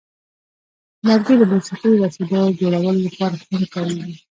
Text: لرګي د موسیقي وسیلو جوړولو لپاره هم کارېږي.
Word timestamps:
لرګي 1.07 1.35
د 1.39 1.43
موسیقي 1.53 1.91
وسیلو 2.01 2.41
جوړولو 2.59 3.01
لپاره 3.07 3.35
هم 3.47 3.61
کارېږي. 3.73 4.13